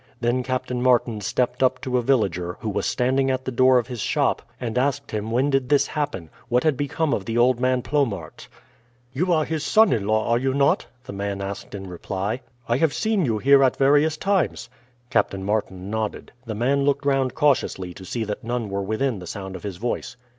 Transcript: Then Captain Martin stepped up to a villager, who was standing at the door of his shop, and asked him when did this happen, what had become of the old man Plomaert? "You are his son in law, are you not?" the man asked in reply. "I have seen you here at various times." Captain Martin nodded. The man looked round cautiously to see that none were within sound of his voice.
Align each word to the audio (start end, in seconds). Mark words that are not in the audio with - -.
Then 0.19 0.41
Captain 0.41 0.81
Martin 0.81 1.21
stepped 1.21 1.61
up 1.61 1.79
to 1.81 1.95
a 1.99 2.01
villager, 2.01 2.57
who 2.61 2.69
was 2.71 2.87
standing 2.87 3.29
at 3.29 3.45
the 3.45 3.51
door 3.51 3.77
of 3.77 3.85
his 3.85 3.99
shop, 3.99 4.41
and 4.59 4.75
asked 4.75 5.11
him 5.11 5.29
when 5.29 5.51
did 5.51 5.69
this 5.69 5.85
happen, 5.85 6.31
what 6.49 6.63
had 6.63 6.75
become 6.75 7.13
of 7.13 7.23
the 7.25 7.37
old 7.37 7.59
man 7.59 7.83
Plomaert? 7.83 8.47
"You 9.13 9.31
are 9.31 9.45
his 9.45 9.63
son 9.63 9.93
in 9.93 10.07
law, 10.07 10.31
are 10.31 10.39
you 10.39 10.55
not?" 10.55 10.87
the 11.03 11.13
man 11.13 11.39
asked 11.39 11.75
in 11.75 11.85
reply. 11.85 12.41
"I 12.67 12.77
have 12.77 12.95
seen 12.95 13.25
you 13.25 13.37
here 13.37 13.63
at 13.63 13.77
various 13.77 14.17
times." 14.17 14.71
Captain 15.11 15.43
Martin 15.45 15.91
nodded. 15.91 16.31
The 16.47 16.55
man 16.55 16.83
looked 16.83 17.05
round 17.05 17.35
cautiously 17.35 17.93
to 17.93 18.03
see 18.03 18.23
that 18.23 18.43
none 18.43 18.69
were 18.71 18.81
within 18.81 19.23
sound 19.27 19.55
of 19.55 19.61
his 19.61 19.77
voice. 19.77 20.17